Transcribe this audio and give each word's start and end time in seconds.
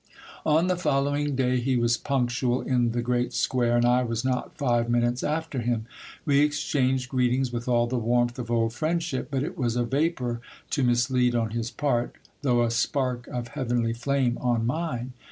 On 0.47 0.65
the 0.65 0.77
following 0.77 1.35
day 1.35 1.59
he 1.59 1.77
was 1.77 1.95
punctual 1.95 2.61
in 2.61 2.91
the 2.91 3.03
great 3.03 3.33
square, 3.33 3.75
and 3.77 3.85
I 3.85 4.01
was 4.01 4.25
not 4.25 4.57
five 4.57 4.89
minutes 4.89 5.21
after 5.23 5.59
him. 5.59 5.85
We 6.25 6.39
exchanged 6.39 7.07
greetings 7.11 7.53
with 7.53 7.67
all 7.67 7.85
the 7.85 7.99
warmth 7.99 8.39
of 8.39 8.49
old 8.49 8.73
friendship; 8.73 9.27
but 9.29 9.43
it 9.43 9.59
was 9.59 9.75
a 9.75 9.83
vapour 9.83 10.41
to 10.71 10.83
mislead 10.83 11.35
on 11.35 11.51
his 11.51 11.69
part, 11.69 12.15
though 12.41 12.63
a 12.63 12.71
spark 12.71 13.27
of 13.27 13.49
hea 13.49 13.63
venly 13.63 13.93
flame 13.95 14.39
on 14.41 14.65
mine. 14.65 15.13